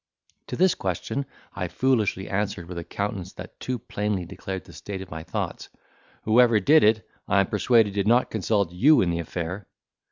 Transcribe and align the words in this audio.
To 0.47 0.55
this 0.55 0.73
question, 0.73 1.27
I 1.55 1.67
foolishly 1.67 2.27
answered, 2.27 2.67
with 2.67 2.79
a 2.79 2.83
countenance 2.83 3.33
that 3.33 3.59
too 3.59 3.77
plainly 3.77 4.25
declared 4.25 4.65
the 4.65 4.73
state 4.73 4.99
of 5.03 5.11
my 5.11 5.21
thoughts, 5.21 5.69
"Whoever 6.23 6.59
did 6.59 6.83
it, 6.83 7.07
I 7.27 7.41
am 7.41 7.45
persuaded 7.45 7.93
did 7.93 8.07
not 8.07 8.31
consult 8.31 8.71
you 8.71 9.01
in 9.01 9.11
the 9.11 9.19
affair." 9.19 9.67